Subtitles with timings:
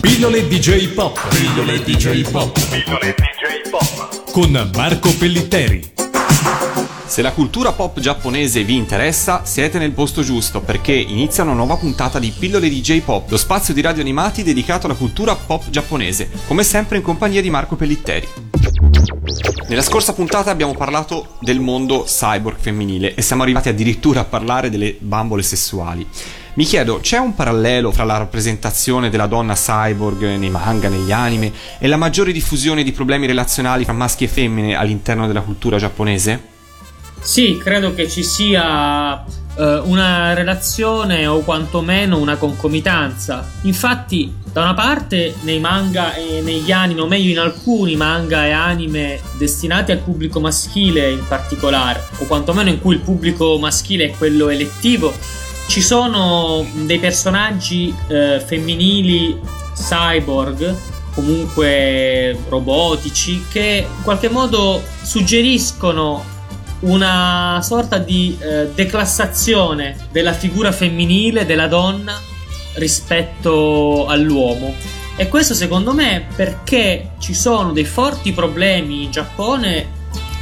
[0.00, 1.18] Pillole DJ Pop.
[1.28, 2.52] Pillole DJ Pop.
[2.68, 4.30] Pillole DJ Pop.
[4.30, 5.92] Con Marco Pellitteri.
[7.06, 11.76] Se la cultura pop giapponese vi interessa, siete nel posto giusto perché inizia una nuova
[11.76, 16.28] puntata di Pillole DJ Pop, lo spazio di radio animati dedicato alla cultura pop giapponese,
[16.46, 18.28] come sempre in compagnia di Marco Pellitteri.
[19.68, 24.70] Nella scorsa puntata abbiamo parlato del mondo cyborg femminile e siamo arrivati addirittura a parlare
[24.70, 26.06] delle bambole sessuali.
[26.58, 31.52] Mi chiedo, c'è un parallelo fra la rappresentazione della donna cyborg nei manga, negli anime
[31.78, 36.56] e la maggiore diffusione di problemi relazionali fra maschi e femmine all'interno della cultura giapponese?
[37.20, 43.48] Sì, credo che ci sia eh, una relazione o quantomeno una concomitanza.
[43.62, 48.50] Infatti, da una parte nei manga e negli anime, o meglio in alcuni manga e
[48.50, 54.16] anime destinati al pubblico maschile in particolare, o quantomeno in cui il pubblico maschile è
[54.16, 55.14] quello elettivo,
[55.68, 59.38] ci sono dei personaggi eh, femminili
[59.74, 60.74] cyborg,
[61.14, 66.24] comunque robotici, che in qualche modo suggeriscono
[66.80, 72.18] una sorta di eh, declassazione della figura femminile, della donna,
[72.74, 74.74] rispetto all'uomo.
[75.16, 79.96] E questo secondo me perché ci sono dei forti problemi in Giappone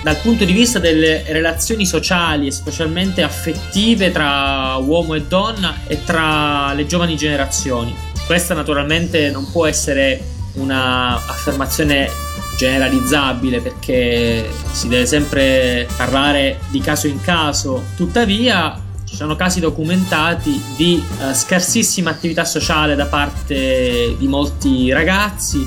[0.06, 6.04] dal punto di vista delle relazioni sociali e specialmente affettive tra uomo e donna e
[6.04, 7.92] tra le giovani generazioni.
[8.24, 12.08] Questa naturalmente non può essere un'affermazione
[12.56, 17.86] generalizzabile perché si deve sempre parlare di caso in caso.
[17.96, 25.66] Tuttavia, ci sono casi documentati di uh, scarsissima attività sociale da parte di molti ragazzi,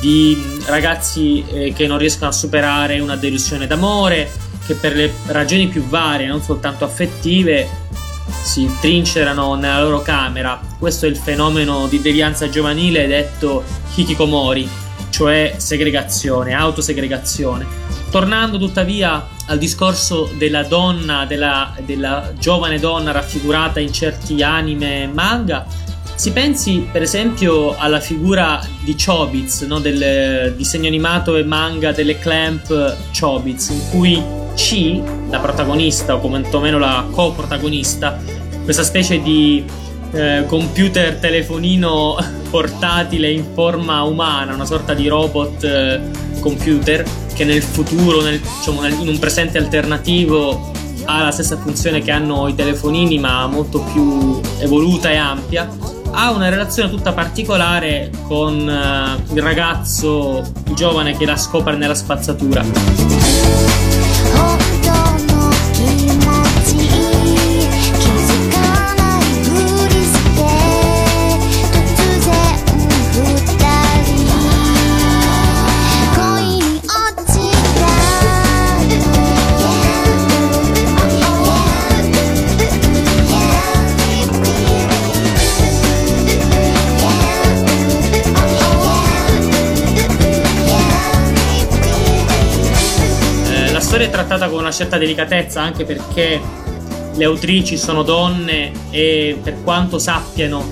[0.00, 4.30] di ragazzi eh, che non riescono a superare una delusione d'amore,
[4.66, 7.68] che per le ragioni più varie, non soltanto affettive,
[8.42, 10.60] si trincerano nella loro camera.
[10.78, 17.66] Questo è il fenomeno di devianza giovanile detto hikikomori cioè segregazione, autosegregazione.
[18.10, 25.06] Tornando tuttavia al discorso della donna, della, della giovane donna raffigurata in certi anime e
[25.08, 25.66] manga,
[26.18, 29.78] si pensi per esempio alla figura di Chobits, no?
[29.78, 34.20] del disegno animato e manga delle Clamp Chobits, in cui
[34.56, 38.18] Chi, la protagonista o quantomeno la coprotagonista,
[38.64, 39.64] questa specie di
[40.10, 42.16] eh, computer telefonino
[42.50, 46.00] portatile in forma umana, una sorta di robot eh,
[46.40, 50.72] computer che nel futuro, nel, diciamo, nel, in un presente alternativo,
[51.04, 55.96] ha la stessa funzione che hanno i telefonini, ma molto più evoluta e ampia.
[56.10, 60.42] Ha una relazione tutta particolare con uh, il ragazzo
[60.74, 63.67] giovane che la scopre nella spazzatura.
[93.98, 96.40] Storia è trattata con una certa delicatezza anche perché
[97.14, 100.64] le autrici sono donne e per quanto sappiano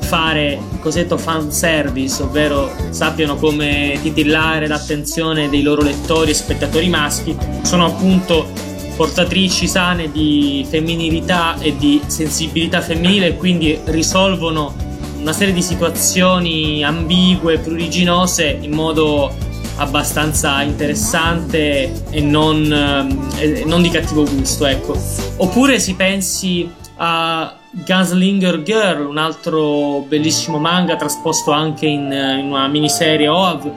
[0.00, 6.88] fare il cosiddetto fan service, ovvero sappiano come titillare l'attenzione dei loro lettori e spettatori
[6.88, 8.48] maschi, sono appunto
[8.96, 14.74] portatrici sane di femminilità e di sensibilità femminile e quindi risolvono
[15.20, 23.90] una serie di situazioni ambigue, pruriginose in modo abbastanza interessante e non, eh, non di
[23.90, 24.96] cattivo gusto, ecco.
[25.36, 32.68] Oppure si pensi a Gunslinger Girl, un altro bellissimo manga trasposto anche in, in una
[32.68, 33.72] miniserie OAV,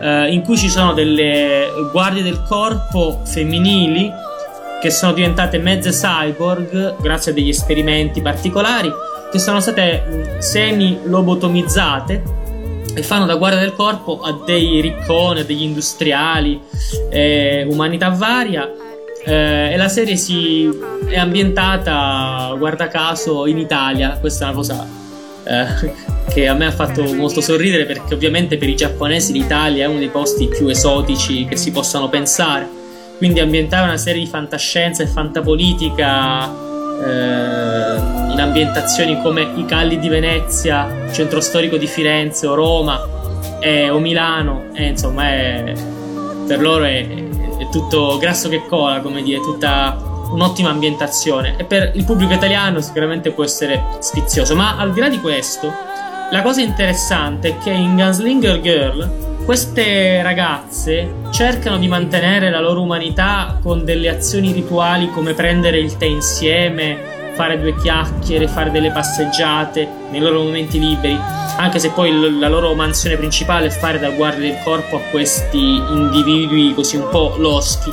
[0.00, 4.10] eh, in cui ci sono delle guardie del corpo femminili
[4.80, 8.90] che sono diventate mezze cyborg grazie a degli esperimenti particolari,
[9.30, 12.38] che sono state semi-lobotomizzate
[12.94, 16.60] e fanno da guardia del corpo a dei ricconi, a degli industriali,
[17.10, 18.70] eh, umanità varia.
[19.24, 20.68] Eh, e la serie si
[21.08, 24.16] è ambientata, guarda caso, in Italia.
[24.18, 24.86] Questa è una cosa
[25.44, 25.92] eh,
[26.32, 29.98] che a me ha fatto molto sorridere perché ovviamente per i giapponesi l'Italia è uno
[29.98, 32.68] dei posti più esotici che si possano pensare.
[33.18, 36.68] Quindi ambientare una serie di fantascienza e fantapolitica
[37.04, 43.18] eh, in ambientazioni come i Calli di Venezia, centro storico di Firenze o Roma
[43.60, 45.72] eh, o Milano, eh, insomma è,
[46.46, 49.96] per loro è, è, tutto grasso che cola, come dire, tutta
[50.30, 51.54] un'ottima ambientazione.
[51.56, 55.72] E per il pubblico italiano sicuramente può essere sfizioso, ma al di là di questo
[56.32, 62.82] La cosa interessante è che in Gunslinger Girl queste ragazze cercano di mantenere la loro
[62.82, 68.90] umanità con delle azioni rituali come prendere il tè insieme, fare due chiacchiere, fare delle
[68.90, 71.18] passeggiate nei loro momenti liberi,
[71.56, 75.76] anche se poi la loro mansione principale è fare da guardia del corpo a questi
[75.76, 77.90] individui così un po' loschi.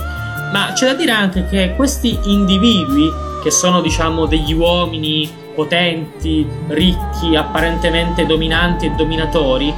[0.51, 3.09] Ma c'è da dire anche che questi individui,
[3.41, 9.73] che sono diciamo degli uomini potenti, ricchi, apparentemente dominanti e dominatori,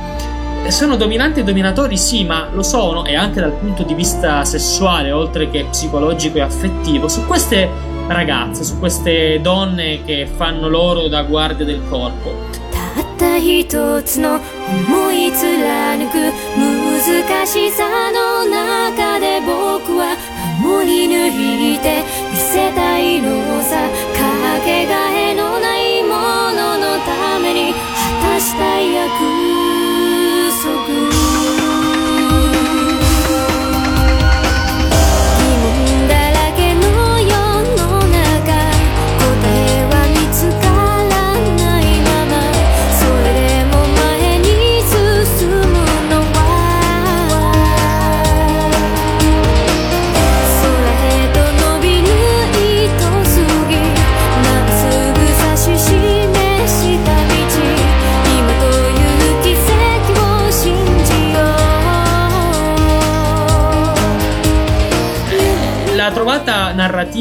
[0.69, 5.11] sono dominanti e dominatori, sì, ma lo sono, e anche dal punto di vista sessuale,
[5.11, 11.22] oltre che psicologico e affettivo, su queste ragazze, su queste donne che fanno loro da
[11.22, 12.52] guardia del corpo.
[12.94, 20.16] たった一つの思い貫く難しさの中で僕は
[20.62, 23.88] 守り抜いて見せたいのさ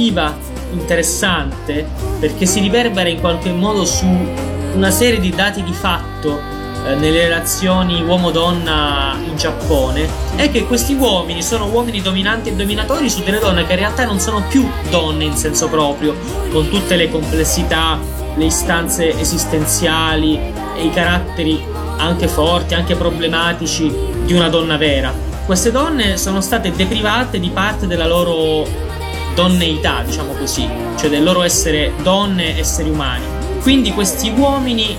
[0.09, 0.37] narrativa
[0.71, 1.87] interessante
[2.19, 4.07] perché si riverbera in qualche modo su
[4.75, 6.41] una serie di dati di fatto
[6.87, 10.07] eh, nelle relazioni uomo-donna in Giappone
[10.37, 14.05] è che questi uomini sono uomini dominanti e dominatori su delle donne che in realtà
[14.05, 16.15] non sono più donne in senso proprio,
[16.53, 17.99] con tutte le complessità,
[18.37, 20.39] le istanze esistenziali
[20.77, 21.65] e i caratteri
[21.97, 23.93] anche forti, anche problematici
[24.25, 25.13] di una donna vera.
[25.47, 28.88] Queste donne sono state deprivate di parte della loro
[29.39, 30.69] donneità, diciamo così,
[30.99, 33.25] cioè del loro essere donne, esseri umani.
[33.61, 34.97] Quindi questi uomini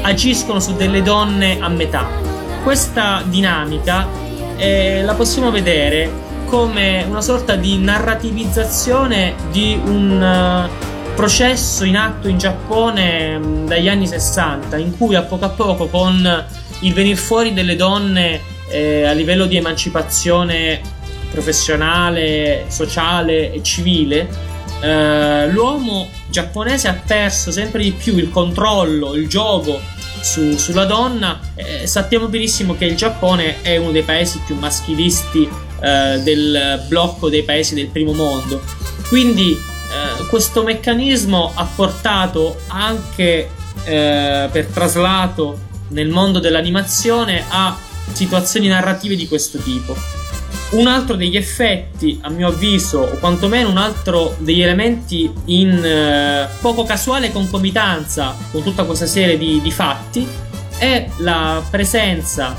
[0.00, 2.08] agiscono su delle donne a metà.
[2.62, 4.08] Questa dinamica
[4.56, 6.10] eh, la possiamo vedere
[6.46, 13.66] come una sorta di narrativizzazione di un uh, processo in atto in Giappone mh, mm,
[13.66, 16.46] dagli anni 60, in cui a poco a poco con
[16.80, 20.80] il venir fuori delle donne eh, a livello di emancipazione
[21.32, 24.28] professionale, sociale e civile,
[24.80, 29.80] eh, l'uomo giapponese ha perso sempre di più il controllo, il gioco
[30.20, 31.40] su, sulla donna.
[31.54, 35.48] Eh, sappiamo benissimo che il Giappone è uno dei paesi più maschilisti
[35.80, 38.62] eh, del blocco dei paesi del primo mondo.
[39.08, 43.50] Quindi eh, questo meccanismo ha portato anche
[43.84, 47.76] eh, per traslato nel mondo dell'animazione a
[48.12, 50.21] situazioni narrative di questo tipo.
[50.72, 56.48] Un altro degli effetti, a mio avviso, o quantomeno un altro degli elementi in eh,
[56.62, 60.26] poco casuale concomitanza con tutta questa serie di, di fatti,
[60.78, 62.56] è la presenza,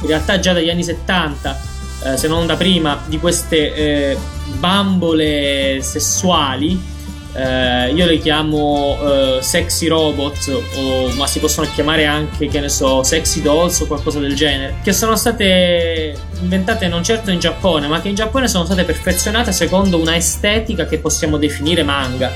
[0.00, 1.60] in realtà già dagli anni 70,
[2.04, 4.16] eh, se non da prima, di queste eh,
[4.58, 6.94] bambole sessuali
[7.36, 12.70] eh, io le chiamo uh, sexy robot, o, ma si possono chiamare anche, che ne
[12.70, 17.88] so, sexy dolls o qualcosa del genere, che sono state inventate non certo in Giappone,
[17.88, 22.32] ma che in Giappone sono state perfezionate secondo una estetica che possiamo definire manga,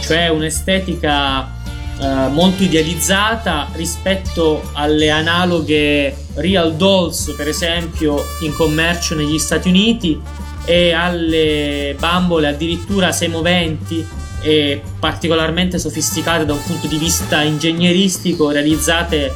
[0.00, 1.50] cioè un'estetica
[1.98, 10.20] uh, molto idealizzata rispetto alle analoghe real dolls, per esempio, in commercio negli Stati Uniti
[10.64, 19.32] e alle bambole addirittura semoventi e particolarmente sofisticate da un punto di vista ingegneristico, realizzate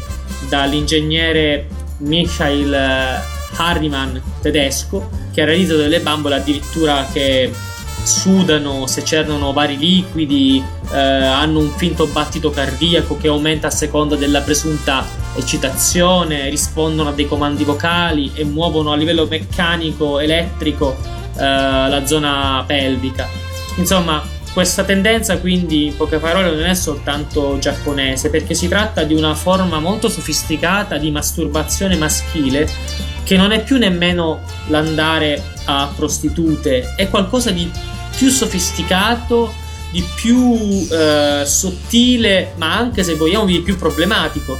[0.49, 1.67] dall'ingegnere
[1.99, 3.21] Michael eh,
[3.57, 7.51] Hardiman tedesco, che ha realizzato delle bambole addirittura che
[8.03, 14.41] sudano, secernono vari liquidi, eh, hanno un finto battito cardiaco che aumenta a seconda della
[14.41, 15.05] presunta
[15.37, 20.97] eccitazione, rispondono a dei comandi vocali e muovono a livello meccanico, elettrico
[21.37, 23.29] eh, la zona pelvica.
[23.77, 24.23] Insomma,
[24.61, 29.35] questa tendenza quindi, in poche parole, non è soltanto giapponese, perché si tratta di una
[29.35, 32.69] forma molto sofisticata di masturbazione maschile
[33.23, 37.71] che non è più nemmeno l'andare a prostitute, è qualcosa di
[38.15, 39.51] più sofisticato,
[39.93, 44.59] di più eh, sottile, ma anche se vogliamo di più problematico,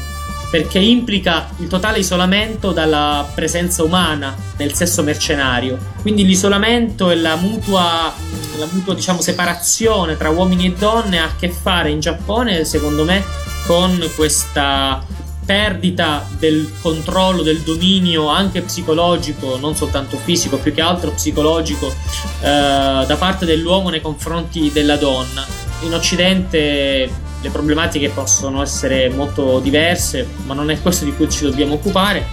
[0.51, 5.79] perché implica il totale isolamento dalla presenza umana nel sesso mercenario.
[6.03, 8.13] Quindi l'isolamento e la mutua
[8.59, 13.05] la mutua diciamo, separazione tra uomini e donne ha a che fare in Giappone, secondo
[13.05, 13.25] me,
[13.67, 15.05] con questa
[15.45, 21.95] perdita del controllo, del dominio anche psicologico, non soltanto fisico, più che altro psicologico, eh,
[22.43, 25.45] da parte dell'uomo nei confronti della donna.
[25.81, 31.45] In Occidente le problematiche possono essere molto diverse, ma non è questo di cui ci
[31.45, 32.27] dobbiamo occupare.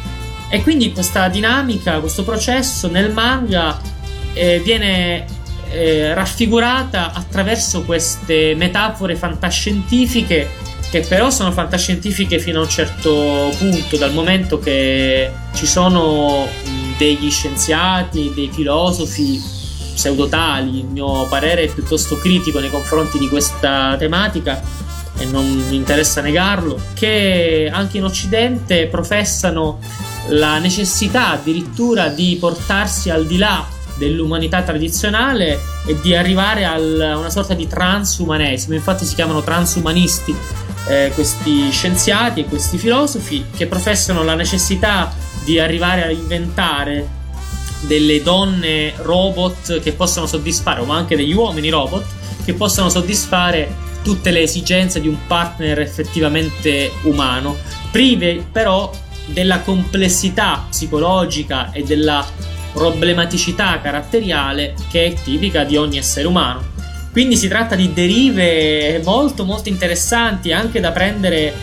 [0.49, 3.79] E quindi questa dinamica, questo processo nel manga
[4.33, 5.25] eh, viene
[5.69, 13.97] eh, raffigurata attraverso queste metafore fantascientifiche che però sono fantascientifiche fino a un certo punto,
[13.97, 16.47] dal momento che ci sono
[16.97, 19.41] degli scienziati, dei filosofi
[19.93, 24.61] pseudotali, il mio parere è piuttosto critico nei confronti di questa tematica
[25.17, 29.79] e non mi interessa negarlo, che anche in Occidente professano
[30.29, 33.65] la necessità addirittura di portarsi al di là
[33.97, 40.35] dell'umanità tradizionale e di arrivare a una sorta di transumanesimo, infatti si chiamano transumanisti
[40.87, 47.15] eh, questi scienziati e questi filosofi che professano la necessità di arrivare a inventare
[47.81, 52.05] delle donne robot che possano soddisfare, ma anche degli uomini robot
[52.43, 57.57] che possano soddisfare tutte le esigenze di un partner effettivamente umano,
[57.91, 58.91] prive però
[59.25, 62.25] della complessità psicologica e della
[62.73, 66.75] problematicità caratteriale che è tipica di ogni essere umano.
[67.11, 71.53] Quindi si tratta di derive molto molto interessanti anche da prendere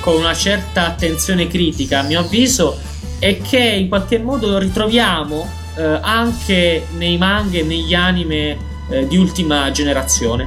[0.00, 2.78] con una certa attenzione critica, a mio avviso,
[3.18, 8.56] e che in qualche modo ritroviamo eh, anche nei manga e negli anime
[8.90, 10.46] eh, di ultima generazione.